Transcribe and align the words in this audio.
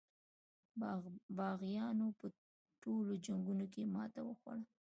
یاغیانو 1.37 2.07
په 2.19 2.25
ټولو 2.81 3.11
جنګونو 3.25 3.65
کې 3.73 3.81
ماته 3.93 4.21
وخوړه. 4.23 4.63